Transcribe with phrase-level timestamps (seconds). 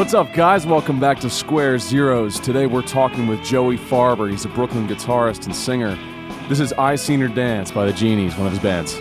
[0.00, 0.66] What's up, guys?
[0.66, 2.40] Welcome back to Square Zeros.
[2.40, 4.30] Today we're talking with Joey Farber.
[4.30, 5.94] He's a Brooklyn guitarist and singer.
[6.48, 8.98] This is I Seen Her Dance by the Genies, one of his bands.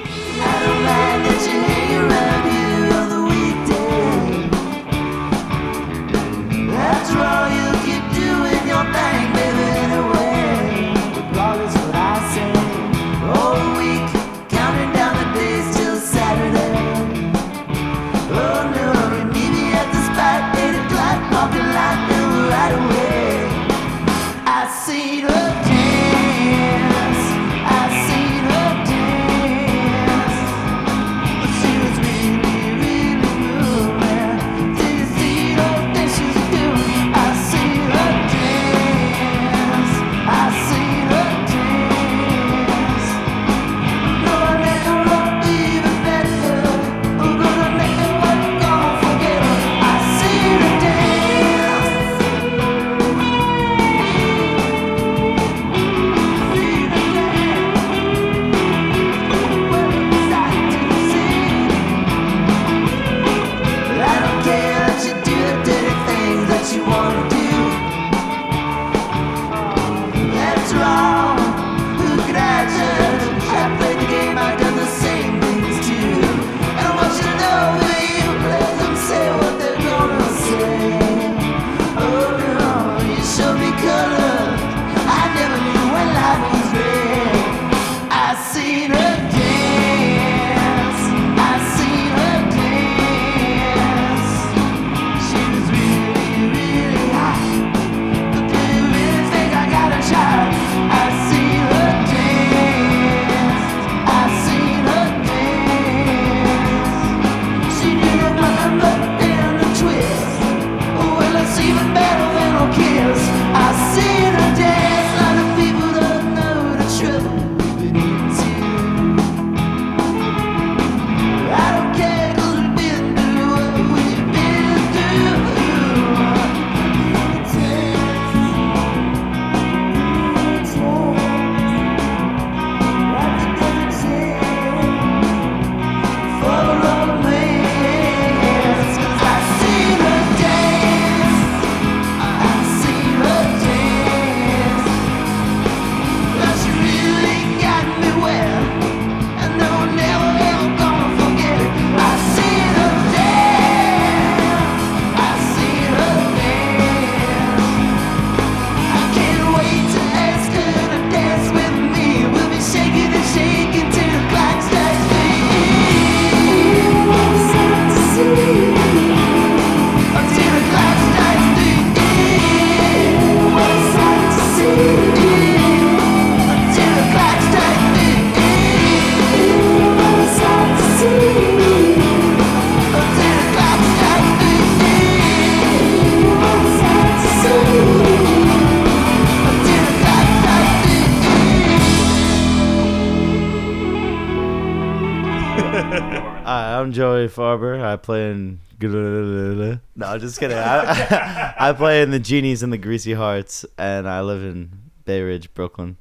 [198.03, 198.59] Play in.
[198.81, 200.57] No, just kidding.
[200.57, 204.71] I, I play in the Genies and the Greasy Hearts, and I live in
[205.03, 205.97] Bay Ridge, Brooklyn.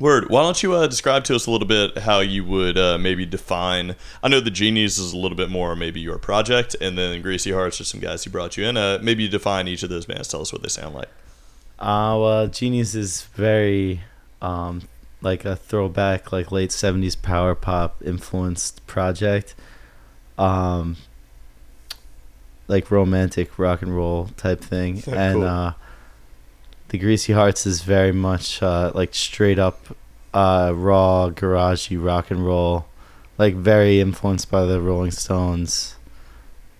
[0.00, 0.28] Word.
[0.28, 3.26] Why don't you uh, describe to us a little bit how you would uh, maybe
[3.26, 3.96] define?
[4.22, 7.52] I know the Genies is a little bit more maybe your project, and then Greasy
[7.52, 8.76] Hearts are some guys who brought you in.
[8.76, 10.28] Uh, maybe you define each of those bands.
[10.28, 11.08] Tell us what they sound like.
[11.78, 14.02] Uh, well, Genies is very
[14.40, 14.82] um,
[15.20, 19.54] like a throwback, like late 70s power pop influenced project.
[20.36, 20.96] Um,
[22.68, 25.02] like romantic rock and roll type thing.
[25.08, 25.44] and Cool.
[25.44, 25.72] uh,
[26.88, 29.96] the Greasy Hearts is very much uh, like straight up
[30.32, 32.86] uh, raw, garagey rock and roll.
[33.36, 35.94] Like very influenced by the Rolling Stones.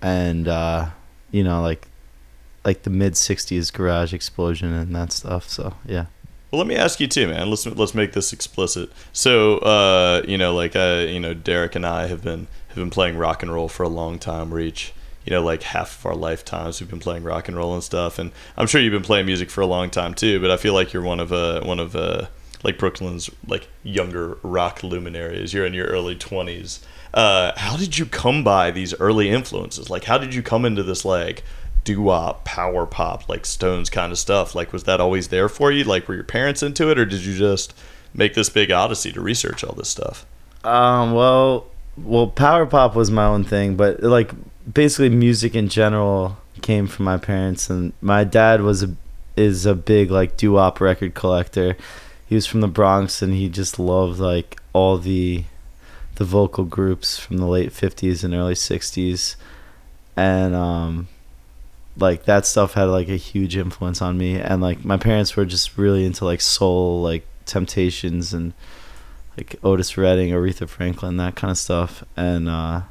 [0.02, 0.90] And, uh,
[1.30, 1.86] you know, like
[2.64, 5.48] like the mid '60s garage explosion and that stuff.
[5.48, 6.06] So yeah.
[6.50, 7.50] Well, let me ask you too, man.
[7.50, 8.90] Let's let's make this explicit.
[9.12, 12.90] So, uh, you know, like uh, you know, Derek and I have been have been
[12.90, 14.50] playing rock and roll for a long time.
[14.50, 14.92] We're each,
[15.28, 18.18] you know, like half of our lifetimes we've been playing rock and roll and stuff.
[18.18, 20.40] And I'm sure you've been playing music for a long time too.
[20.40, 22.28] But I feel like you're one of uh, one of uh,
[22.64, 25.52] like Brooklyn's like younger rock luminaries.
[25.52, 26.80] You're in your early 20s.
[27.12, 29.90] Uh, how did you come by these early influences?
[29.90, 31.44] Like, how did you come into this like
[31.84, 34.54] doo-wop, power pop, like Stones kind of stuff?
[34.54, 35.84] Like, was that always there for you?
[35.84, 37.74] Like, were your parents into it, or did you just
[38.14, 40.24] make this big odyssey to research all this stuff?
[40.64, 41.12] Um.
[41.12, 41.66] Well,
[42.04, 44.32] well, power pop was my own thing, but like
[44.72, 48.94] basically music in general came from my parents, and my dad was a
[49.36, 51.76] is a big like doo wop record collector.
[52.26, 55.44] He was from the Bronx, and he just loved like all the
[56.16, 59.36] the vocal groups from the late '50s and early '60s,
[60.16, 61.08] and um,
[61.96, 64.38] like that stuff had like a huge influence on me.
[64.38, 68.52] And like my parents were just really into like soul, like Temptations, and
[69.38, 72.02] like Otis Redding, Aretha Franklin, that kind of stuff.
[72.16, 72.82] And uh,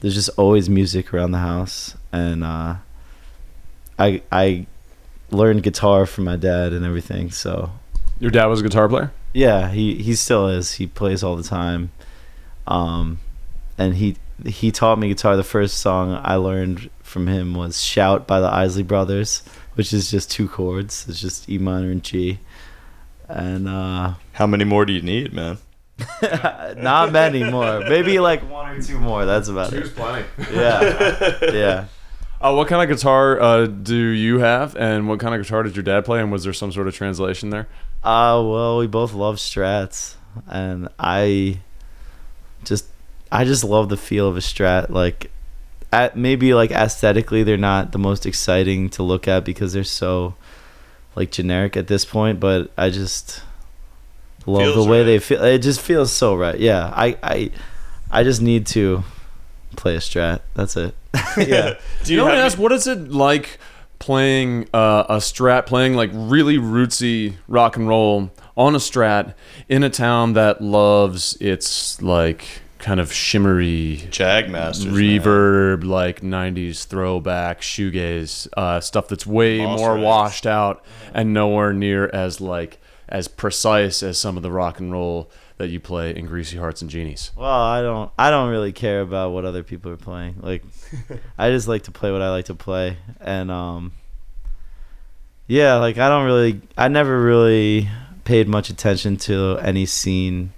[0.00, 2.76] there's just always music around the house, and uh,
[3.98, 4.66] I I
[5.30, 7.30] learned guitar from my dad and everything.
[7.30, 7.70] So
[8.20, 9.10] Your dad was a guitar player?
[9.32, 10.74] yeah, he he still is.
[10.74, 11.90] He plays all the time,
[12.66, 13.18] um,
[13.78, 15.36] and he he taught me guitar.
[15.36, 19.42] The first song I learned from him was "Shout" by the Isley Brothers,
[19.74, 21.06] which is just two chords.
[21.08, 22.38] It's just E minor and G,
[23.28, 25.58] and uh, How many more do you need, man?
[26.76, 27.80] not many more.
[27.80, 29.24] Maybe like one or two more.
[29.24, 29.94] That's about it.
[29.94, 30.26] plenty.
[30.52, 31.84] Yeah, yeah.
[32.40, 35.74] Uh, what kind of guitar uh, do you have, and what kind of guitar did
[35.74, 37.66] your dad play, and was there some sort of translation there?
[38.04, 40.14] Uh, well, we both love Strats,
[40.46, 41.60] and I
[42.64, 42.86] just,
[43.32, 44.88] I just love the feel of a Strat.
[44.88, 45.32] Like,
[45.92, 50.36] at maybe like aesthetically, they're not the most exciting to look at because they're so
[51.16, 52.38] like generic at this point.
[52.38, 53.42] But I just
[54.48, 55.04] love Feels the way right.
[55.04, 55.42] they feel.
[55.44, 56.58] It just feels so right.
[56.58, 57.50] Yeah, I, I,
[58.10, 59.04] I just need to
[59.76, 60.40] play a Strat.
[60.54, 60.94] That's it.
[61.36, 61.74] yeah.
[62.04, 63.58] Do You know, have- ask what is it like
[63.98, 69.34] playing uh, a Strat, playing like really rootsy rock and roll on a Strat
[69.68, 72.44] in a town that loves its like
[72.78, 74.86] kind of shimmery Jag Masters.
[74.86, 74.94] man.
[74.94, 81.72] reverb, like '90s throwback shoegaze uh, stuff that's way Boss more washed out and nowhere
[81.72, 86.14] near as like as precise as some of the rock and roll that you play
[86.14, 87.32] in Greasy Hearts and Genies.
[87.36, 90.36] Well, I don't I don't really care about what other people are playing.
[90.40, 90.62] Like
[91.38, 93.92] I just like to play what I like to play and um
[95.46, 97.88] yeah, like I don't really I never really
[98.24, 100.52] paid much attention to any scene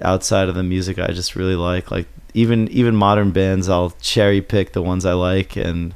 [0.00, 1.90] outside of the music I just really like.
[1.90, 5.94] Like even even modern bands I'll cherry pick the ones I like and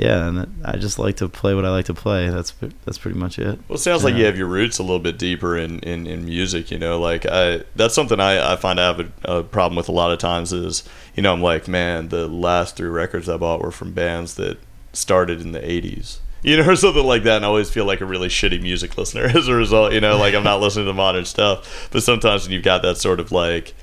[0.00, 2.30] yeah, and I just like to play what I like to play.
[2.30, 2.54] That's
[2.86, 3.58] that's pretty much it.
[3.68, 6.24] Well, it sounds like you have your roots a little bit deeper in, in, in
[6.24, 9.76] music, you know, like I, that's something I, I find I have a, a problem
[9.76, 13.28] with a lot of times is, you know, I'm like, man, the last three records
[13.28, 14.58] I bought were from bands that
[14.94, 16.20] started in the 80s.
[16.42, 18.96] You know, or something like that, and I always feel like a really shitty music
[18.96, 19.92] listener as a result.
[19.92, 21.90] You know, like I'm not listening to modern stuff.
[21.92, 23.74] But sometimes when you've got that sort of like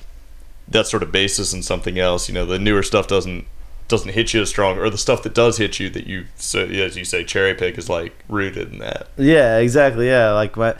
[0.67, 3.45] that sort of basis in something else, you know, the newer stuff doesn't
[3.87, 6.65] doesn't hit you as strong, or the stuff that does hit you that you, so
[6.65, 9.07] as you say, cherry pick is like rooted in that.
[9.17, 10.07] Yeah, exactly.
[10.07, 10.75] Yeah, like my,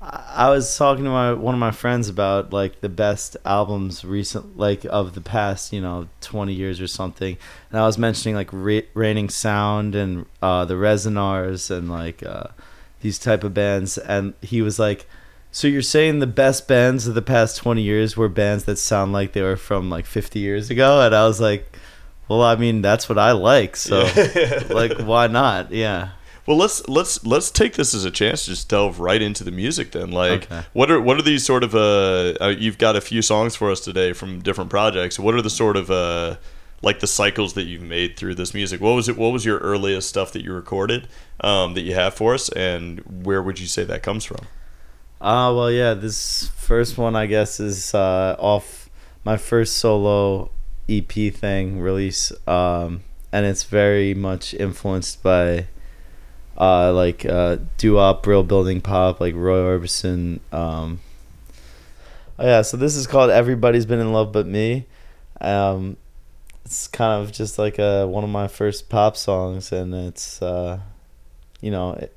[0.00, 4.56] I was talking to my one of my friends about like the best albums recent,
[4.56, 7.36] like of the past, you know, twenty years or something,
[7.70, 12.48] and I was mentioning like Ra- Reigning Sound and uh, the Resonars and like uh,
[13.00, 15.06] these type of bands, and he was like.
[15.54, 19.12] So you're saying the best bands of the past 20 years were bands that sound
[19.12, 21.76] like they were from like 50 years ago and I was like
[22.38, 24.08] well I mean that's what I like so
[24.70, 26.10] like why not yeah
[26.46, 29.52] Well, let's let's let's take this as a chance to just delve right into the
[29.52, 29.92] music.
[29.92, 30.62] Then, like, Okay.
[30.72, 32.48] what are what are these sort of uh, uh?
[32.58, 35.20] You've got a few songs for us today from different projects.
[35.20, 36.36] What are the sort of uh,
[36.82, 38.80] like the cycles that you've made through this music?
[38.80, 39.16] What was it?
[39.16, 41.06] What was your earliest stuff that you recorded
[41.42, 44.42] um, that you have for us, and where would you say that comes from?
[45.20, 48.90] Uh, well, yeah, this first one, I guess, is uh, off
[49.24, 50.50] my first solo
[50.88, 52.32] EP thing release.
[52.46, 55.66] Um, and it's very much influenced by
[56.58, 60.40] uh, like uh, doo wop, Brill Building pop, like Roy Orbison.
[60.52, 61.00] Um,
[62.38, 64.86] oh, yeah, so this is called Everybody's Been in Love But Me.
[65.40, 65.96] Um,
[66.64, 70.78] it's kind of just like a, one of my first pop songs, and it's, uh,
[71.60, 72.14] you know, it,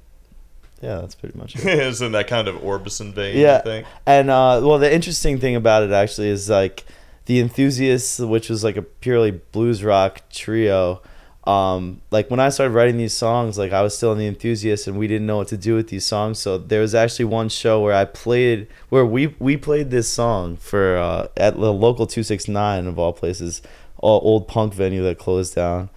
[0.81, 1.65] yeah, that's pretty much it.
[1.79, 3.37] Is in that kind of Orbison vein?
[3.37, 3.57] Yeah.
[3.57, 3.87] I think.
[4.05, 6.85] And uh, well, the interesting thing about it actually is like
[7.25, 11.01] the enthusiasts, which was like a purely blues rock trio.
[11.45, 14.87] Um, like when I started writing these songs, like I was still in the enthusiasts,
[14.87, 16.39] and we didn't know what to do with these songs.
[16.39, 20.57] So there was actually one show where I played, where we we played this song
[20.57, 23.61] for uh, at the local two six nine of all places,
[23.99, 25.89] old punk venue that closed down,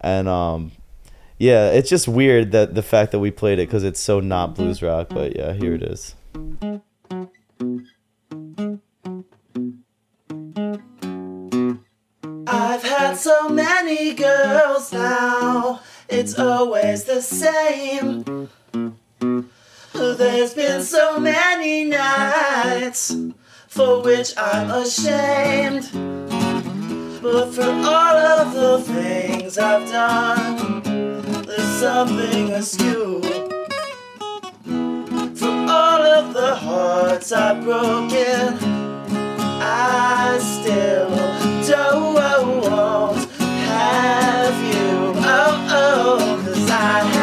[0.00, 0.72] and um,
[1.38, 4.54] yeah, it's just weird that the fact that we played it because it's so not
[4.54, 5.08] blues rock.
[5.10, 6.14] But yeah, here it is.
[12.74, 15.78] I've had so many girls now,
[16.08, 18.48] it's always the same.
[19.92, 23.14] There's been so many nights
[23.68, 25.88] for which I'm ashamed.
[27.22, 30.82] But for all of the things I've done,
[31.44, 33.22] there's something askew.
[35.36, 38.58] For all of the hearts I've broken,
[39.62, 41.24] I still
[41.68, 42.14] don't
[46.86, 47.13] oh,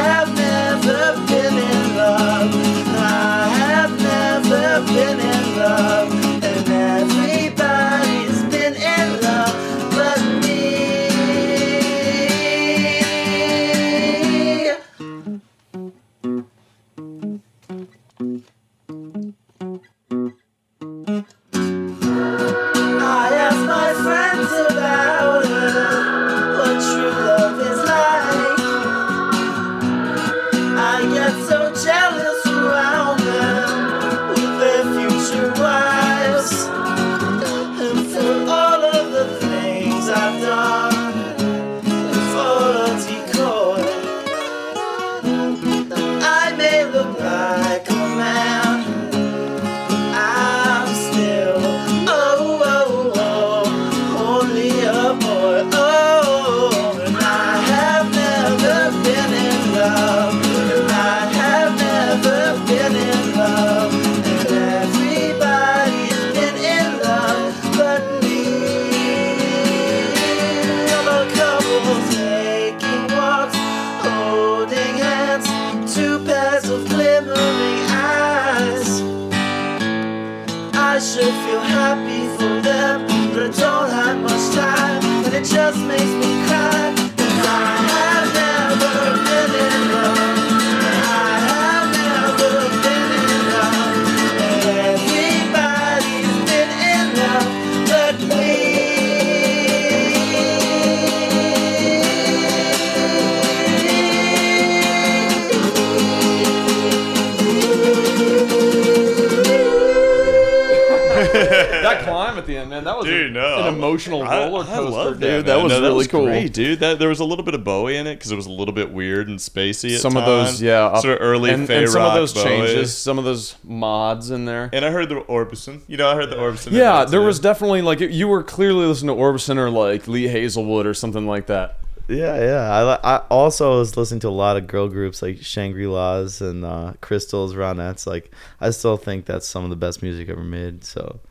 [112.81, 115.29] man, that was Dude, a- no, an emotional I- roller I coaster, love dude.
[115.29, 115.45] man.
[115.45, 116.25] That was No, really cool.
[116.25, 116.79] great, dude.
[116.79, 118.73] That there was a little bit of Bowie in it because it was a little
[118.73, 119.95] bit weird and spacey.
[119.95, 122.43] At Some of those, yeah, up- sort of early and, and some of those Bowie.
[122.43, 124.69] changes, some of those mods in there.
[124.73, 125.81] And I heard the Orbison.
[125.87, 126.67] You know, I heard the Orbison.
[126.67, 127.25] in Yeah, there too.
[127.25, 131.27] was definitely like you were clearly listening to Orbison or like Lee Hazlewood or something
[131.27, 131.77] like that.
[132.07, 132.97] Yeah, yeah.
[133.03, 136.65] I, I also was listening to a lot of girl groups like Shangri La's and
[136.65, 138.05] uh, Crystals, Ronettes.
[138.05, 140.83] Like, I still think that's some of the best music ever made.
[140.83, 141.30] So, it's-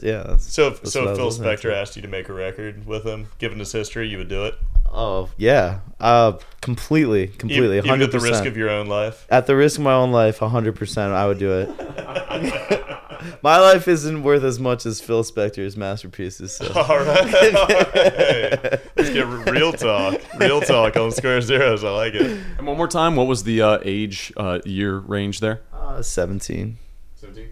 [0.00, 0.22] yeah.
[0.26, 3.04] That's, So, if, that's so if Phil Spector asked you to make a record with
[3.04, 4.54] him, given his history, you would do it,
[4.92, 5.80] Oh, yeah.
[5.98, 9.26] Uh, completely, completely, even, hundred even at the risk of your own life.
[9.30, 11.68] At the risk of my own life, hundred percent, I would do it.
[13.42, 16.56] my life isn't worth as much as Phil Spector's masterpieces.
[16.56, 16.70] So.
[16.74, 18.80] All right, all right.
[18.96, 20.20] let's get real talk.
[20.38, 21.84] Real talk on Square Zeros.
[21.84, 22.38] I like it.
[22.58, 25.62] And one more time, what was the uh, age uh, year range there?
[25.72, 26.76] Uh, Seventeen.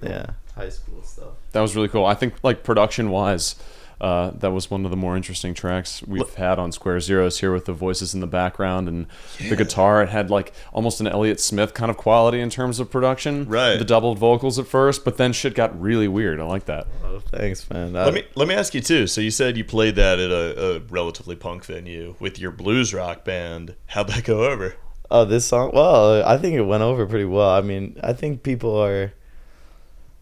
[0.02, 1.34] Yeah, high school stuff.
[1.52, 2.04] That was really cool.
[2.06, 3.56] I think like production wise,
[4.00, 7.52] uh, that was one of the more interesting tracks we've had on Square Zeros here
[7.52, 9.06] with the voices in the background and
[9.48, 10.02] the guitar.
[10.02, 13.46] It had like almost an Elliott Smith kind of quality in terms of production.
[13.46, 13.76] Right.
[13.76, 16.40] The doubled vocals at first, but then shit got really weird.
[16.40, 16.86] I like that.
[17.04, 17.92] Oh, thanks, man.
[17.92, 19.06] Let me let me ask you too.
[19.06, 22.94] So you said you played that at a, a relatively punk venue with your blues
[22.94, 23.74] rock band.
[23.88, 24.76] How'd that go over?
[25.10, 25.72] Oh, this song.
[25.74, 27.50] Well, I think it went over pretty well.
[27.50, 29.12] I mean, I think people are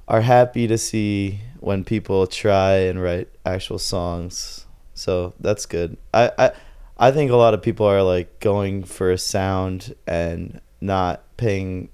[0.08, 4.66] are happy to see when people try and write actual songs.
[4.94, 5.96] So that's good.
[6.12, 6.50] I I,
[6.98, 11.90] I think a lot of people are like going for a sound and not paying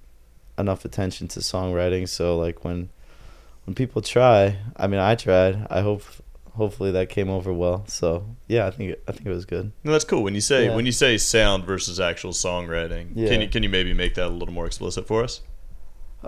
[0.59, 2.09] enough attention to songwriting.
[2.09, 2.89] So like when
[3.67, 5.67] when people try, I mean, I tried.
[5.71, 6.03] I hope
[6.55, 7.85] hopefully that came over well.
[7.89, 9.73] So yeah, I think it, I think it was good.
[9.83, 10.23] No, that's cool.
[10.23, 10.77] When you say Yeah.
[10.77, 13.29] when you say sound versus actual songwriting, Yeah.
[13.29, 15.41] can you can you maybe make that a little more explicit for us?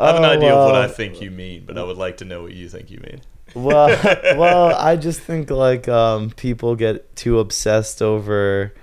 [0.03, 2.19] I have an Oh, idea of what I think you mean, but I would like
[2.19, 3.23] to know what you think you mean.
[3.55, 3.89] well,
[4.31, 8.75] well, I just think like um, people get too obsessed over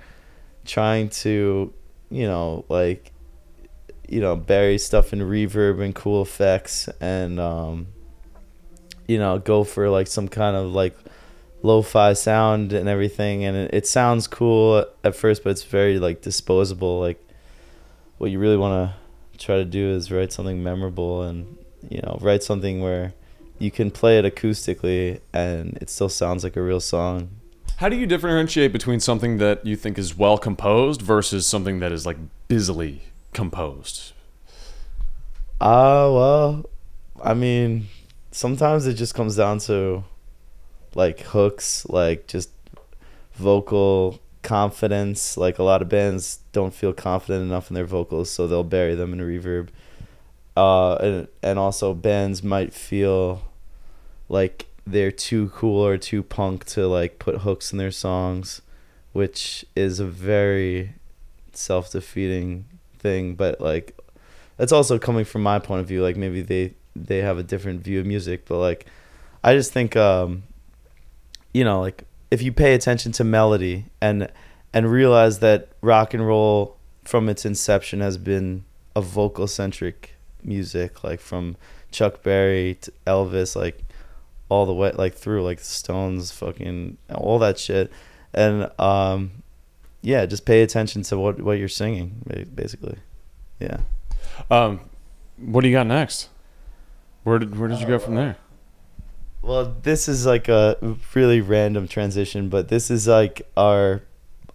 [0.64, 1.72] trying to,
[2.10, 3.12] you know, like,
[4.08, 7.88] you know, bury stuff in reverb and cool effects, and um,
[9.06, 10.96] you know, go for like some kind of like
[11.62, 16.22] lo-fi sound and everything, and it, it sounds cool at first, but it's very like
[16.22, 17.00] disposable.
[17.00, 17.20] Like,
[18.18, 18.96] what you really want to
[19.38, 21.56] try to do is write something memorable, and
[21.88, 23.14] you know, write something where
[23.58, 27.30] you can play it acoustically and it still sounds like a real song.
[27.76, 31.92] How do you differentiate between something that you think is well composed versus something that
[31.92, 32.16] is like
[32.48, 34.12] busily composed?
[35.60, 36.64] Ah, well,
[37.22, 37.88] I mean,
[38.30, 40.04] sometimes it just comes down to
[40.94, 42.50] like hooks, like just
[43.34, 45.36] vocal confidence.
[45.36, 48.94] Like a lot of bands don't feel confident enough in their vocals, so they'll bury
[48.94, 49.68] them in reverb.
[50.56, 53.42] Uh, and and also bands might feel
[54.28, 58.62] like they're too cool or too punk to like put hooks in their songs,
[59.12, 60.94] which is a very
[61.52, 62.66] self defeating
[62.98, 63.34] thing.
[63.34, 63.98] But like,
[64.56, 66.02] that's also coming from my point of view.
[66.02, 68.86] Like maybe they they have a different view of music, but like,
[69.42, 70.44] I just think um,
[71.52, 74.30] you know, like if you pay attention to melody and
[74.72, 78.64] and realize that rock and roll from its inception has been
[78.96, 81.56] a vocal centric music, like from
[81.90, 83.84] Chuck Berry to Elvis, like
[84.48, 87.92] all the way like through like Stones, fucking all that shit,
[88.32, 89.42] and um,
[90.02, 92.22] yeah, just pay attention to what what you're singing,
[92.54, 92.98] basically.
[93.60, 93.78] Yeah.
[94.50, 94.80] Um,
[95.36, 96.28] what do you got next?
[97.22, 98.36] Where did where did you go from there?
[99.44, 104.00] Well, this is like a really random transition, but this is like our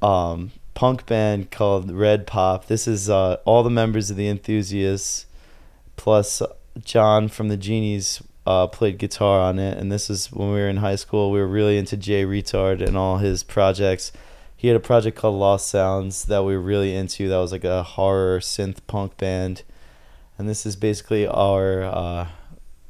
[0.02, 2.66] um, punk band called Red Pop.
[2.66, 5.28] This is uh, all the members of the Enthusiasts,
[5.96, 6.42] plus
[6.84, 9.78] John from the Genies uh, played guitar on it.
[9.78, 11.30] And this is when we were in high school.
[11.30, 14.12] We were really into Jay Reatard and all his projects.
[14.58, 17.30] He had a project called Lost Sounds that we were really into.
[17.30, 19.62] That was like a horror synth punk band.
[20.40, 22.28] And this is basically our uh,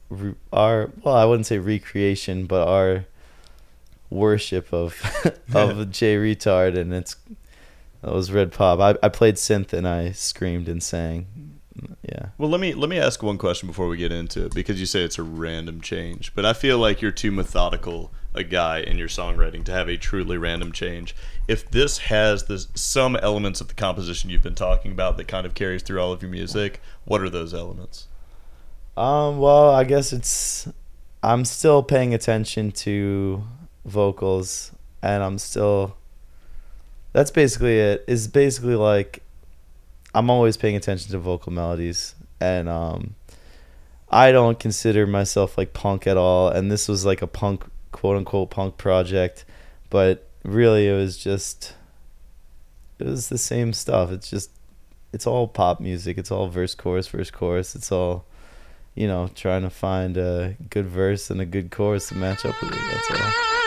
[0.09, 3.05] re- our well, I wouldn't say recreation, but our
[4.09, 5.01] worship of
[5.53, 7.15] of Jay Reatard, and it's
[8.01, 8.79] that was Red Pop.
[8.79, 11.27] I I played synth and I screamed and sang.
[12.01, 12.27] Yeah.
[12.37, 14.85] Well, let me let me ask one question before we get into it because you
[14.85, 18.97] say it's a random change, but I feel like you're too methodical a guy in
[18.97, 21.15] your songwriting to have a truly random change.
[21.47, 25.45] If this has this some elements of the composition you've been talking about that kind
[25.45, 28.07] of carries through all of your music, what are those elements?
[28.99, 29.39] Um.
[29.39, 30.67] Well, I guess it's.
[31.23, 33.43] I'm still paying attention to
[33.85, 35.95] vocals, and I'm still.
[37.13, 38.01] That's basically it.
[38.01, 38.12] it.
[38.12, 39.23] Is basically like.
[40.13, 43.15] I'm always paying attention to vocal melodies, and um.
[44.12, 48.17] I don't consider myself like punk at all, and this was like a punk, quote
[48.17, 49.45] unquote, punk project,
[49.89, 51.73] but really it was just.
[52.97, 54.12] It was the same stuff.
[54.12, 54.51] It's just,
[55.13, 56.17] it's all pop music.
[56.17, 57.75] It's all verse, chorus, verse, chorus.
[57.75, 58.25] It's all
[58.99, 62.62] you know, trying to find a good verse and a good chorus to match up
[62.62, 62.77] with it.
[62.77, 63.59] That's all.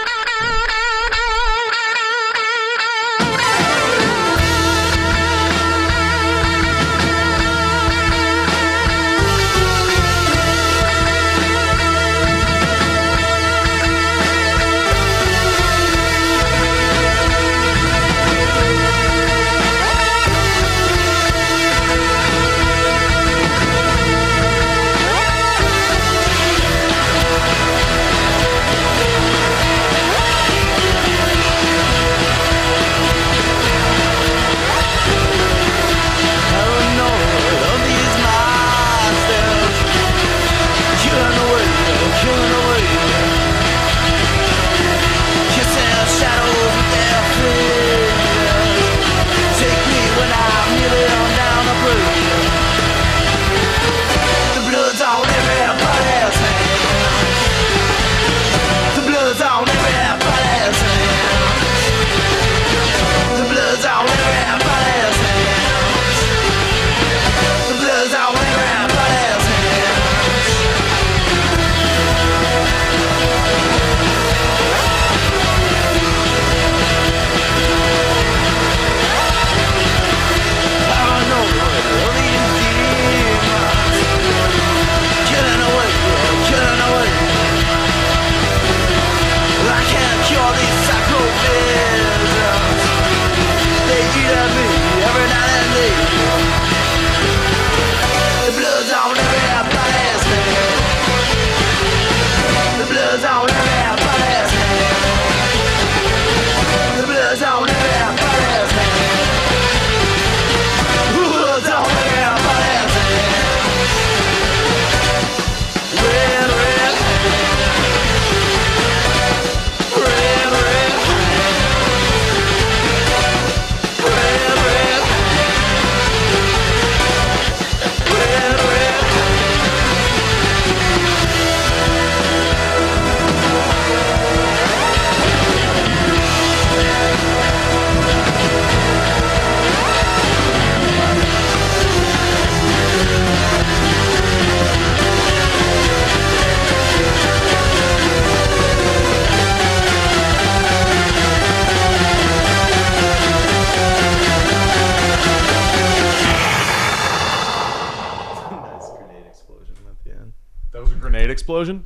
[160.75, 161.85] Explosion?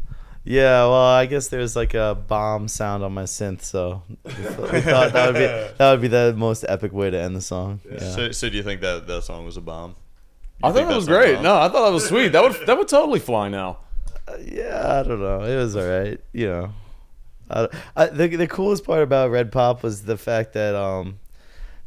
[0.49, 4.33] Yeah, well, I guess there's like a bomb sound on my synth, so we
[4.81, 7.81] thought that would be that would be the most epic way to end the song.
[7.90, 7.99] Yeah.
[7.99, 9.96] So, so do you think that that song was a bomb?
[10.62, 11.35] You I think thought that was great.
[11.35, 11.42] bomb?
[11.42, 12.29] No, I thought that was sweet.
[12.29, 13.79] That would that would totally fly now.
[14.40, 15.42] yeah, I don't know.
[15.42, 16.20] It was all right.
[16.33, 16.72] You know,
[17.51, 21.18] I, I, the the coolest part about Red Pop was the fact that um,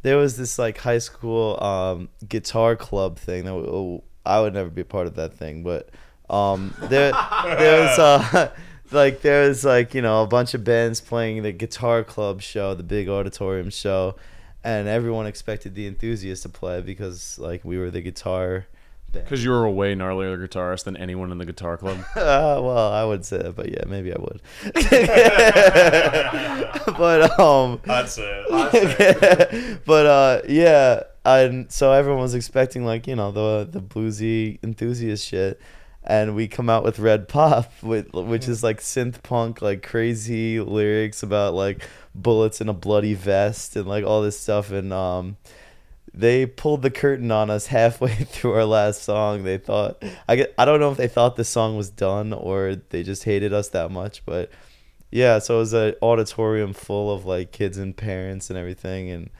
[0.02, 4.82] there was this like high school um guitar club thing that I would never be
[4.82, 5.88] a part of that thing, but
[6.30, 8.50] um, there there was uh.
[8.92, 12.74] Like there was like you know a bunch of bands playing the guitar club show,
[12.74, 14.16] the big auditorium show,
[14.64, 18.66] and everyone expected the enthusiasts to play because like we were the guitar.
[19.12, 21.98] Because you were a way gnarlier guitarist than anyone in the guitar club.
[22.16, 24.40] Uh, well, I would say that, but yeah, maybe I would.
[26.96, 29.84] but um, I'd say it.
[29.84, 35.26] but uh, yeah, and so everyone was expecting like you know the the bluesy enthusiast
[35.26, 35.60] shit,
[36.02, 40.60] and we come out with Red Pop, with which is like synth punk, like crazy
[40.60, 45.36] lyrics about like bullets in a bloody vest and like all this stuff, and um.
[46.12, 49.44] They pulled the curtain on us halfway through our last song.
[49.44, 52.74] They thought I get, I don't know if they thought the song was done or
[52.88, 54.50] they just hated us that much, but
[55.10, 59.30] yeah, so it was an auditorium full of like kids and parents and everything, and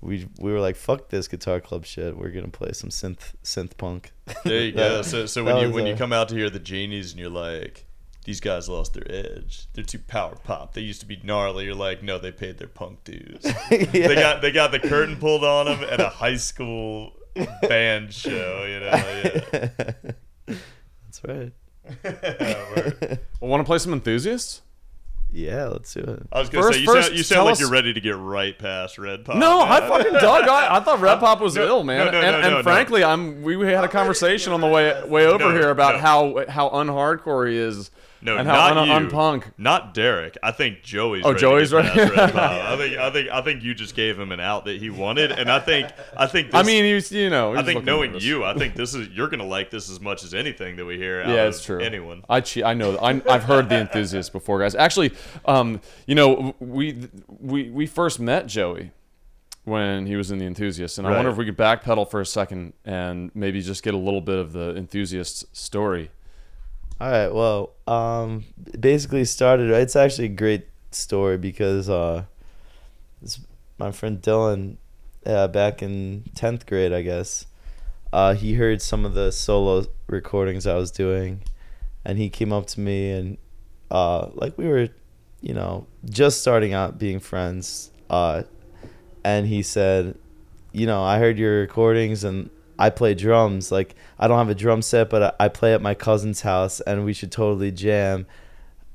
[0.00, 2.16] we we were like, "Fuck this guitar club shit.
[2.16, 4.12] We're gonna play some synth synth punk."
[4.44, 5.02] There you go.
[5.02, 7.30] So, so when you was when you come out to hear the genies and you're
[7.30, 7.86] like,
[8.24, 9.68] these guys lost their edge.
[9.72, 10.74] They're too power pop.
[10.74, 11.64] They used to be gnarly.
[11.64, 13.44] You're like, no, they paid their punk dues.
[13.70, 17.12] They got they got the curtain pulled on them at a high school
[17.62, 18.64] band show.
[18.64, 19.72] You know.
[20.48, 20.56] Yeah.
[21.04, 21.52] That's right.
[22.04, 23.20] Word.
[23.40, 24.62] Well, want to play some enthusiasts?
[25.36, 26.22] Yeah, let's do it.
[26.32, 27.92] I was gonna First- say you first, sound you tell sound like us- you're ready
[27.92, 29.36] to get right past Red Pop.
[29.36, 30.48] No, I fucking dug.
[30.48, 32.06] I, I thought Red Pop was No, ill, man.
[32.06, 32.62] no, no, and no, and no, no.
[32.62, 36.00] frankly, I'm we had a conversation on the way way over No, here about no.
[36.00, 37.90] how how unhardcore he is.
[38.22, 39.08] No, and not how un- you.
[39.10, 39.44] unpunk.
[39.58, 40.36] Not Derek.
[40.42, 41.22] I think Joey's.
[41.24, 41.34] Right.
[41.34, 42.10] Oh, Joey's to get ready?
[42.10, 42.50] past Red Pop.
[42.52, 42.96] I think.
[42.98, 43.28] I think.
[43.30, 45.88] I think you just gave him an out that he wanted, and I think.
[46.16, 46.50] I think.
[46.50, 47.54] This, I mean, he's you know.
[47.54, 48.24] I think knowing nervous.
[48.24, 50.96] you, I think this is you're gonna like this as much as anything that we
[50.96, 51.20] hear.
[51.22, 51.80] Out Yeah, of it's true.
[51.80, 52.22] Anyone.
[52.28, 52.98] I che- I know.
[53.00, 54.74] I'm, I've heard the enthusiasts before, guys.
[54.74, 55.12] Actually,
[55.44, 58.92] um, you know, we we we first met Joey
[59.64, 62.26] when he was in the enthusiasts, and I wonder if we could backpedal for a
[62.26, 66.10] second and maybe just get a little bit of the enthusiast story.
[66.98, 67.28] All right.
[67.28, 68.44] Well, um,
[68.78, 69.70] basically started.
[69.70, 72.24] It's actually a great story because uh,
[73.78, 74.78] my friend Dylan,
[75.26, 77.46] uh, back in tenth grade, I guess,
[78.12, 81.42] uh, he heard some of the solo recordings I was doing,
[82.04, 83.38] and he came up to me and,
[83.90, 84.88] uh, like we were,
[85.42, 88.44] you know, just starting out being friends, uh,
[89.22, 90.16] and he said,
[90.72, 92.48] you know, I heard your recordings and
[92.78, 93.72] I play drums.
[93.72, 97.04] Like I don't have a drum set, but I, play at my cousin's house, and
[97.04, 98.26] we should totally jam.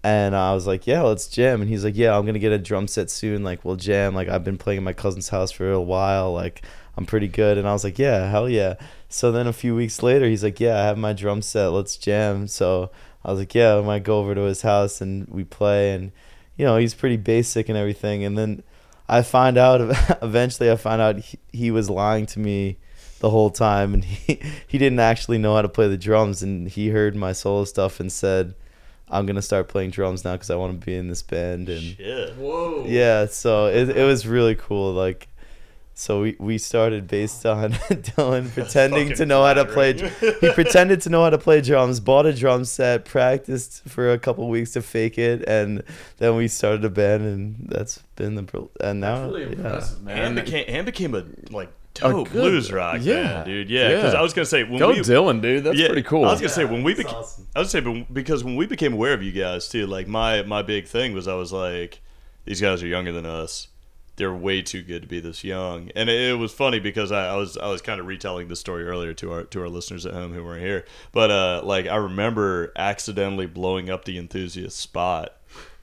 [0.04, 1.62] And I was like, yeah, let's jam.
[1.62, 3.44] And he's like, yeah, I'm gonna get a drum set soon.
[3.44, 4.16] Like we'll jam.
[4.16, 6.34] Like I've been playing at my cousin's house for a while.
[6.34, 6.64] Like
[6.98, 7.58] I'm pretty good.
[7.58, 8.76] And I was like, yeah, hell yeah.
[9.10, 11.68] So then a few weeks later, he's like, yeah, I have my drum set.
[11.68, 12.48] Let's jam.
[12.48, 12.92] So
[13.24, 15.94] I was like, yeah, I might go over to his house and we play.
[15.94, 16.12] And
[16.58, 18.24] you know, he's pretty basic and everything.
[18.24, 18.64] And then
[19.08, 19.82] I find out
[20.22, 22.78] eventually, I find out he, he was lying to me
[23.22, 26.68] the whole time, and he he didn't actually know how to play the drums, and
[26.68, 28.54] he heard my solo stuff and said,
[29.10, 31.82] "I'm gonna start playing drums now because I want to be in this band." And
[31.96, 32.36] Shit.
[32.36, 32.86] Whoa.
[32.88, 34.92] yeah, so it it was really cool.
[34.92, 35.28] Like,
[35.94, 37.72] so we we started based on
[38.08, 39.94] Dylan pretending to fucking know how to play.
[39.94, 40.36] flattering.
[40.42, 44.18] He pretended to know how to play drums, bought a drum set, practiced for a
[44.18, 45.84] couple weeks to fake it, and
[46.18, 49.52] then we started a band, and that's been the and now Really yeah.
[49.52, 50.18] impressive, man.
[50.18, 53.70] And became and became a like dope good- blues rock yeah, band, dude.
[53.70, 54.20] Yeah, because yeah.
[54.20, 55.64] I was gonna say when Go we Dylan, dude.
[55.64, 56.26] That's yeah, pretty cool.
[56.26, 57.20] I was gonna say when we That's became.
[57.20, 57.48] awesome.
[57.56, 60.62] I would say, because when we became aware of you guys too, like my my
[60.62, 62.02] big thing was I was like,
[62.46, 63.68] these guys are younger than us.
[64.18, 67.30] They're way too good to be this young, and it, it was funny because I,
[67.30, 70.06] I was I was kind of retelling the story earlier to our to our listeners
[70.06, 70.86] at home who weren't here.
[71.12, 75.34] But uh, like I remember accidentally blowing up the enthusiast spot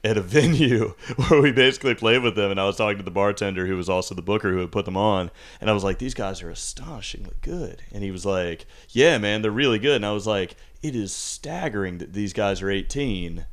[0.08, 3.10] at a venue where we basically played with them and I was talking to the
[3.10, 5.98] bartender who was also the booker who had put them on and I was like
[5.98, 7.82] these guys are astonishingly good.
[7.92, 9.96] And he was like yeah man they're really good.
[9.96, 13.44] And I was like it is staggering that these guys are 18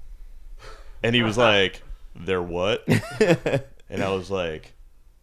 [1.04, 1.84] and he was like
[2.16, 2.88] they're what?
[3.88, 4.74] And I was like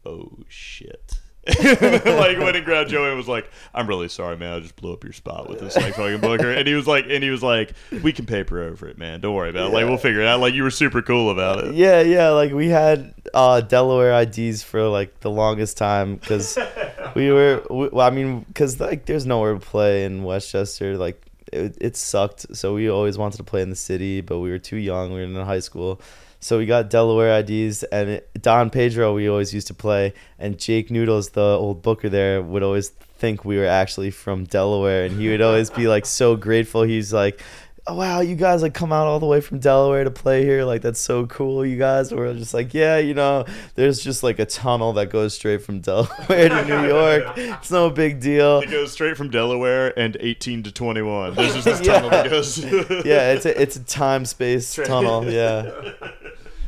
[0.07, 4.53] oh shit like went and grabbed Joey and was like, "I'm really sorry, man.
[4.53, 7.07] I just blew up your spot with this like fucking booker." And he was like,
[7.09, 9.21] "And he was like, we can paper over it, man.
[9.21, 9.75] Don't worry about it.
[9.75, 11.75] Like we'll figure it out." Like you were super cool about it.
[11.75, 12.29] Yeah, yeah.
[12.29, 16.57] Like we had uh, Delaware IDs for like the longest time because
[17.17, 17.65] we were.
[17.69, 20.97] We, well, I mean, because like there's nowhere to play in Westchester.
[20.97, 21.21] Like
[21.53, 22.57] it, it sucked.
[22.57, 25.13] So we always wanted to play in the city, but we were too young.
[25.13, 26.01] We were in high school.
[26.41, 29.15] So we got Delaware IDs and it, Don Pedro.
[29.15, 33.45] We always used to play, and Jake Noodles, the old booker there, would always think
[33.45, 36.83] we were actually from Delaware, and he would always be like so grateful.
[36.83, 37.41] He's like,
[37.87, 40.65] "Oh wow, you guys like come out all the way from Delaware to play here.
[40.65, 44.39] Like that's so cool, you guys." We're just like, "Yeah, you know, there's just like
[44.39, 47.25] a tunnel that goes straight from Delaware to New York.
[47.37, 51.35] It's no big deal." It goes straight from Delaware and 18 to 21.
[51.35, 51.93] There's just this Yeah.
[51.95, 52.59] tunnel that goes.
[53.05, 55.25] Yeah, it's a it's a time space tunnel.
[55.31, 55.71] Yeah,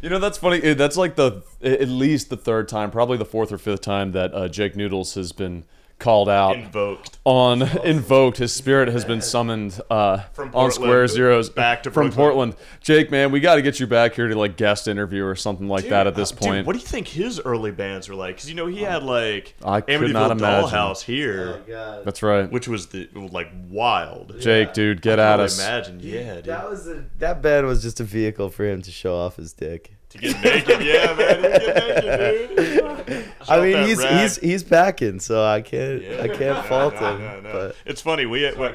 [0.03, 0.61] You know that's funny.
[0.63, 4.13] eh, That's like the at least the third time, probably the fourth or fifth time
[4.13, 5.65] that uh, Jake Noodles has been
[6.05, 7.19] called out invoked.
[7.25, 8.37] on invoked.
[8.37, 12.53] His spirit has been summoned uh, From on Portland Square Zeros back to from Brooklyn.
[12.53, 12.57] Portland.
[12.81, 15.67] Jake, man, we got to get you back here to like guest interview or something
[15.67, 16.67] like that at this Dude, point.
[16.67, 18.37] what do you think his early bands were like?
[18.37, 20.69] Because you know he had like I could Amityville not imagine.
[20.71, 21.63] Dollhouse here,
[22.05, 24.39] That's right, which was the like wild.
[24.41, 25.59] Jake, dude, get I at can us.
[25.59, 26.45] Imagine, yeah, dude.
[26.45, 29.53] that was a, that band was just a vehicle for him to show off his
[29.55, 29.93] dick.
[30.15, 33.25] To get naked, yeah, man, get naked, dude.
[33.49, 34.21] I mean, he's rag.
[34.23, 36.23] he's he's packing, so I can't Yeah.
[36.23, 37.21] I can't fault No, him.
[37.21, 37.53] no, no.
[37.53, 38.25] But It's funny.
[38.25, 38.67] We, we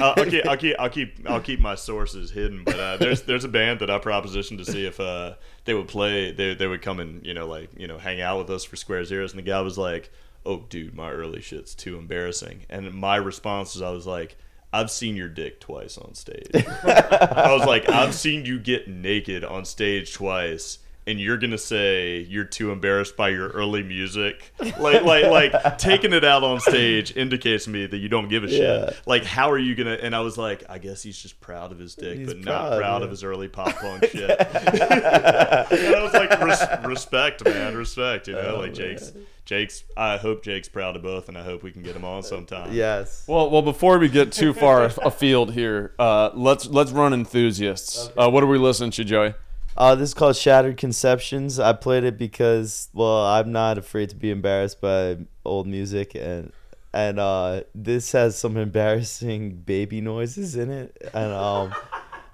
[0.00, 2.62] I'll, I'll keep I'll keep I'll keep I'll keep my sources hidden.
[2.64, 5.88] But uh, there's there's a band that I propositioned to see if uh, they would
[5.88, 6.30] play.
[6.30, 8.76] They they would come and you know like you know hang out with us for
[8.76, 10.10] Square Zeros, and the guy was like,
[10.46, 14.36] "Oh, dude, my early shit's too embarrassing." And my response was, I was like.
[14.74, 16.48] I've seen your dick twice on stage.
[16.54, 22.18] I was like, I've seen you get naked on stage twice, and you're gonna say
[22.20, 24.52] you're too embarrassed by your early music.
[24.78, 28.44] Like, like, like taking it out on stage indicates to me that you don't give
[28.44, 28.86] a Yeah.
[28.90, 29.00] shit.
[29.06, 29.94] Like, how are you gonna?
[29.94, 32.44] And I was like, I guess he's just proud of his dick, He's but not
[32.68, 33.04] proud, proud yeah.
[33.04, 34.30] of his early pop punk shit.
[34.30, 38.28] and I was like, res- respect, man, respect.
[38.28, 39.12] You know, Oh, like Jake's.
[39.44, 39.82] Jake's.
[39.96, 42.72] I hope Jake's proud of both, and I hope we can get him on sometime.
[42.72, 48.08] yes, Well, well, before we get too far afield here, uh, let's let's run enthusiasts.
[48.16, 49.34] Uh, what are we listening to, Joey?
[49.76, 51.58] Uh, this is called Shattered Conceptions.
[51.58, 56.52] I played it because well, I'm not afraid to be embarrassed by old music, and
[56.94, 61.74] and uh, this has some embarrassing baby noises in it, and um.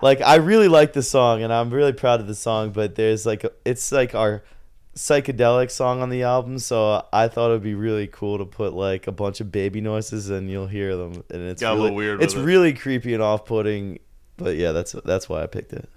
[0.00, 3.26] Like I really like the song and I'm really proud of the song, but there's
[3.26, 4.44] like a, it's like our
[4.94, 8.74] psychedelic song on the album, so I thought it would be really cool to put
[8.74, 11.82] like a bunch of baby noises and you'll hear them, and it's Got a really,
[11.82, 12.44] little weird It's it.
[12.44, 13.98] really creepy and off-putting,
[14.36, 15.88] but yeah, that's that's why I picked it.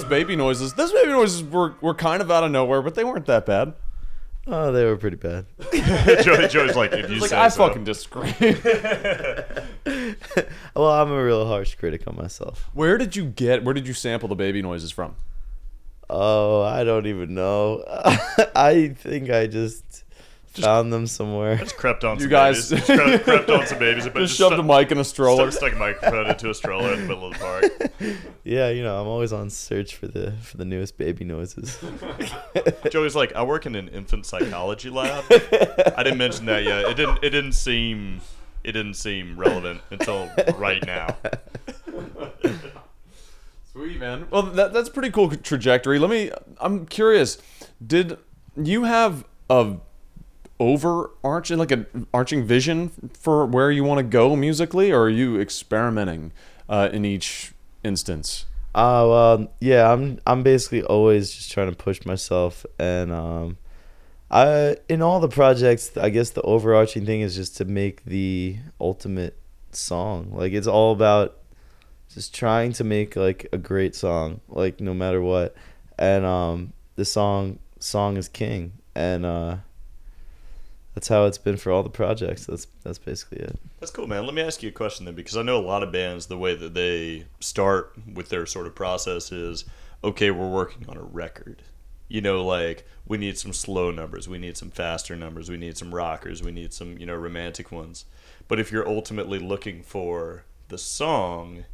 [0.00, 0.74] Those baby noises.
[0.74, 3.74] Those baby noises were, were kind of out of nowhere, but they weren't that bad.
[4.46, 5.46] Oh, they were pretty bad.
[6.24, 7.66] Joey, Joey's like, if you Like say I so.
[7.68, 8.32] fucking disagree.
[10.74, 12.70] Well, I'm a real harsh critic on myself.
[12.72, 13.64] where did you get?
[13.64, 15.14] Where did you sample the baby noises from?
[16.08, 17.84] Oh, I don't even know.
[18.56, 20.04] I think I just,
[20.52, 21.56] found them somewhere.
[21.56, 22.86] Just crept on You some guys- babies.
[22.86, 24.04] Just crept, crept on some babies.
[24.04, 25.50] But Just shoved a mic in a stroller.
[25.50, 27.92] Stuck, stuck a microphone into a stroller in the middle of the park.
[28.42, 31.78] Yeah, you know, I'm always on search for the for the newest baby noises.
[32.90, 35.24] Joey's like, I work in an infant psychology lab.
[35.30, 36.86] I didn't mention that yet.
[36.86, 37.18] It didn't.
[37.22, 38.22] It didn't seem.
[38.64, 41.16] It didn't seem relevant until right now.
[43.72, 44.26] Sweet man.
[44.30, 45.98] Well, that, that's a pretty cool trajectory.
[45.98, 46.30] Let me.
[46.58, 47.38] I'm curious.
[47.86, 48.18] Did
[48.56, 49.76] you have a
[50.60, 55.40] overarching, like an arching vision for where you want to go musically, or are you
[55.40, 56.32] experimenting
[56.68, 58.46] uh, in each instance?
[58.72, 63.58] Uh, well, yeah, I'm I'm basically always just trying to push myself, and um,
[64.30, 68.58] I in all the projects, I guess the overarching thing is just to make the
[68.80, 69.36] ultimate
[69.72, 70.30] song.
[70.32, 71.38] Like it's all about
[72.14, 75.56] just trying to make like a great song, like no matter what,
[75.98, 79.56] and um, the song song is king, and uh,
[80.94, 82.46] that's how it's been for all the projects.
[82.46, 83.58] That's that's basically it.
[83.78, 84.24] That's cool, man.
[84.26, 86.38] Let me ask you a question then, because I know a lot of bands, the
[86.38, 89.64] way that they start with their sort of process is,
[90.02, 91.62] okay, we're working on a record.
[92.08, 95.78] You know, like we need some slow numbers, we need some faster numbers, we need
[95.78, 98.04] some rockers, we need some, you know, romantic ones.
[98.48, 101.66] But if you're ultimately looking for the song,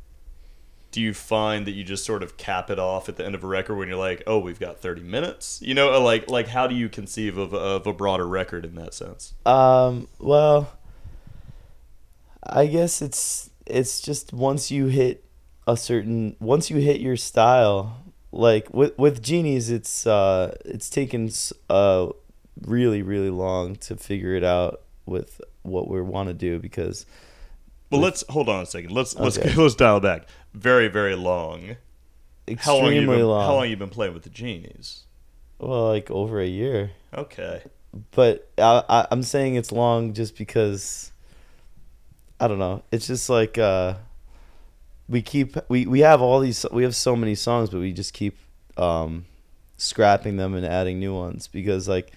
[0.97, 3.45] do you find that you just sort of cap it off at the end of
[3.45, 5.61] a record when you're like, oh, we've got 30 minutes?
[5.61, 8.95] You know, like like how do you conceive of, of a broader record in that
[8.95, 9.35] sense?
[9.45, 10.73] Um, well,
[12.43, 15.23] I guess it's it's just once you hit
[15.67, 21.29] a certain once you hit your style, like with with genies, it's uh it's taken
[21.69, 22.09] uh
[22.63, 27.05] really really long to figure it out with what we want to do because
[27.91, 28.93] Well, let's hold on a second.
[28.93, 29.55] Let's let's Okay.
[29.57, 30.27] let's dial back.
[30.57, 31.77] Very very long.
[32.59, 33.47] How long you been, long.
[33.47, 35.05] How long you been playing with the genies?
[35.59, 36.93] Well, like over a year.
[37.13, 37.63] Okay.
[38.13, 41.13] but I, I, I'm saying it's long just because
[42.41, 42.83] I don't know.
[42.91, 43.95] It's just like uh,
[45.09, 48.15] we keep we we have all these we have so many songs, but we just
[48.15, 48.39] keep
[48.79, 49.27] um,
[49.77, 52.13] scrapping them and adding new ones because like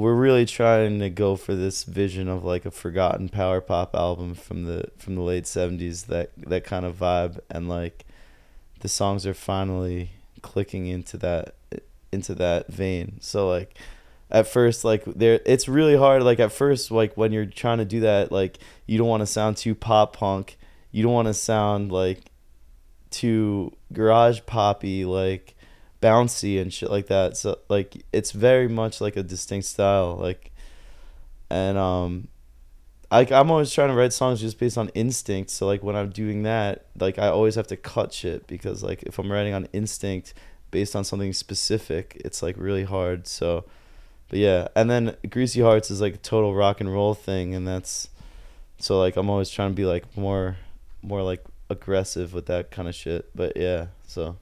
[0.00, 4.34] we're really trying to go for this vision of like a forgotten power pop album
[4.34, 8.06] from the from the late 70s that that kind of vibe and like
[8.80, 11.54] the songs are finally clicking into that
[12.10, 13.18] into that vein.
[13.20, 13.76] So like
[14.30, 17.84] at first like there it's really hard like at first like when you're trying to
[17.84, 20.56] do that like you don't want to sound too pop punk.
[20.92, 22.22] You don't want to sound like
[23.10, 25.54] too garage poppy like
[26.00, 27.36] bouncy and shit like that.
[27.36, 30.50] So like it's very much like a distinct style like
[31.50, 32.28] and um
[33.10, 35.50] like I'm always trying to write songs just based on instinct.
[35.50, 39.02] So like when I'm doing that like I always have to cut shit because like
[39.04, 40.34] if I'm writing on instinct
[40.70, 43.26] based on something specific it's like really hard.
[43.26, 43.64] So
[44.28, 47.66] but yeah and then greasy hearts is like a total rock and roll thing and
[47.66, 48.08] that's
[48.78, 50.56] so like i'm always trying to be like more
[51.02, 53.30] more like aggressive with that kind of shit.
[53.34, 54.36] But yeah so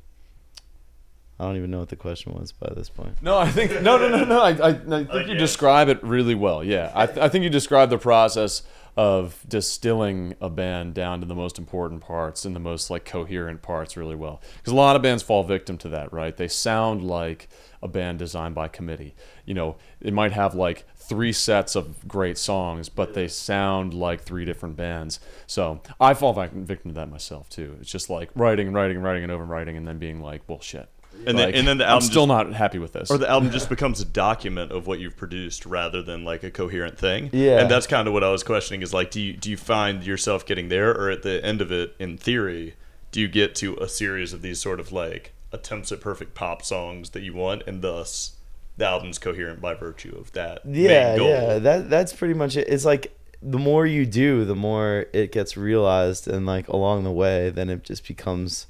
[1.38, 3.96] i don't even know what the question was by this point No, I think no,
[3.98, 4.40] no, no, no.
[4.40, 5.38] I, I, I think you yeah.
[5.38, 6.62] describe it really well.
[6.64, 8.62] Yeah, I, th- I think you describe the process
[8.96, 13.62] of distilling a band down to the most important parts and the most like coherent
[13.62, 14.40] parts really well.
[14.56, 16.36] Because a lot of bands fall victim to that, right?
[16.36, 17.48] They sound like
[17.80, 19.14] a band designed by committee.
[19.44, 24.22] You know, it might have like three sets of great songs, but they sound like
[24.22, 25.20] three different bands.
[25.46, 27.76] So I fall victim to that myself too.
[27.80, 30.46] It's just like writing and writing and writing and over writing and then being like,
[30.48, 30.88] bullshit.
[31.26, 33.10] And then- Like, and then the I'm album still just- not happy with this.
[33.10, 36.50] Or the album just becomes a document of what you've produced rather than like a
[36.50, 37.30] coherent thing.
[37.32, 37.60] Yeah.
[37.60, 40.04] And that's kind of what I was questioning is like do you do you find
[40.04, 42.74] yourself getting there or at the end of it in theory
[43.10, 46.62] do you get to a series of these sort of like attempts at perfect pop
[46.62, 48.32] songs that you want and thus
[48.76, 52.84] the album's coherent by virtue of that yeah yeah that that's pretty much it it's
[52.84, 57.48] like the more you do the more it gets realized and like along the way
[57.50, 58.66] then it just becomes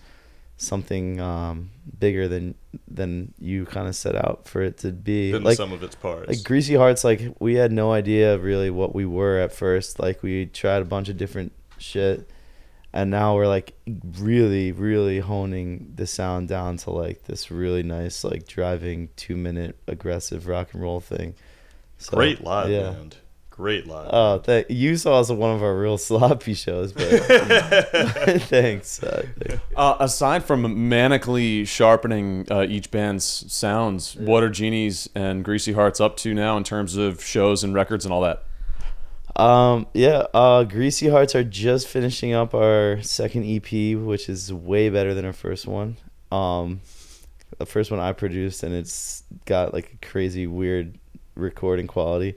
[0.59, 2.55] something um bigger than
[2.89, 5.95] than you kind of set out for it to be than like sum of its
[5.95, 6.29] parts.
[6.29, 10.21] like greasy hearts like we had no idea really what we were at first like
[10.23, 12.29] we tried a bunch of different shit
[12.93, 13.75] and now we're like
[14.19, 19.79] really really honing the sound down to like this really nice like driving two minute
[19.87, 21.35] aggressive rock and roll thing
[21.99, 23.17] so, Great live yeah band.
[23.59, 24.09] Great live.
[24.13, 27.03] Oh, th- you saw us at one of our real sloppy shows, but
[28.43, 29.03] thanks.
[29.03, 35.45] Uh, thank- Uh, aside from manically sharpening uh, each band's sounds, what are Genies and
[35.45, 38.45] Greasy Hearts up to now in terms of shows and records and all that?
[39.35, 44.89] Um, yeah, uh, Greasy Hearts are just finishing up our second EP, which is way
[44.89, 45.97] better than our first one.
[46.31, 46.81] Um,
[47.59, 50.97] the first one I produced, and it's got like a crazy, weird
[51.35, 52.37] recording quality.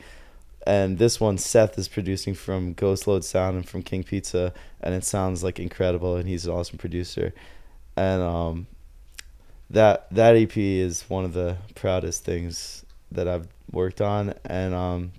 [0.66, 4.93] And this one, Seth is producing from Ghost Load Sound and from King Pizza, and
[4.93, 6.16] it sounds like incredible.
[6.16, 7.34] And he's an awesome producer.
[7.95, 8.68] And um,
[9.70, 14.34] that that EP is one of the proudest things that I've worked on.
[14.45, 15.12] And um,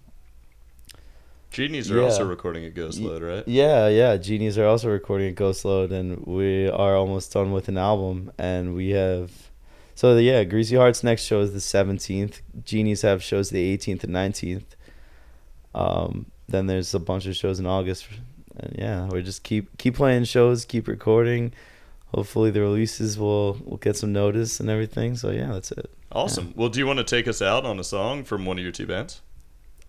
[1.52, 2.04] Genies are yeah.
[2.04, 3.46] also recording at Ghost Load, right?
[3.46, 4.16] Yeah, yeah.
[4.16, 8.32] Genies are also recording at Ghost Load, and we are almost done with an album.
[8.38, 9.30] And we have,
[9.94, 12.40] so yeah, Greasy Hearts next show is the seventeenth.
[12.64, 14.76] Genies have shows the eighteenth and nineteenth.
[15.74, 18.08] Um, then there's a bunch of shows in August,
[18.56, 21.52] and yeah, we just keep keep playing shows, keep recording.
[22.14, 25.16] Hopefully, the releases will will get some notice and everything.
[25.16, 25.90] So yeah, that's it.
[26.10, 26.52] Awesome.
[26.54, 28.72] Well, do you want to take us out on a song from one of your
[28.72, 29.22] two bands?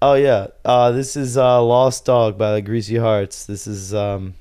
[0.01, 3.45] Oh yeah, uh, this is uh, Lost Dog by the Greasy Hearts.
[3.45, 4.35] This is um,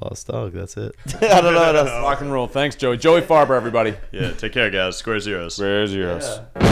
[0.00, 0.52] Lost Dog.
[0.52, 0.94] That's it.
[1.22, 1.90] I don't know what else.
[1.90, 2.46] Rock and roll.
[2.46, 2.96] Thanks, Joey.
[2.96, 3.94] Joey Farber, everybody.
[4.12, 4.96] Yeah, take care, guys.
[4.96, 5.54] Square zeros.
[5.54, 6.40] Square yours?
[6.56, 6.65] Yeah.